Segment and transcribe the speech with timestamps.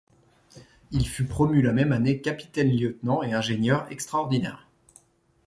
[0.89, 4.67] Il fut promu la même année capitaine-lieutenant et ingénieur extraordinaire.